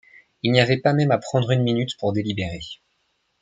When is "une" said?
1.51-1.61